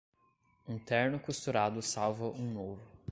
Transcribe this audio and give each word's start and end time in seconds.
Um 0.67 0.79
terno 0.79 1.19
costurado 1.19 1.79
salva 1.79 2.25
um 2.29 2.51
novo. 2.51 2.81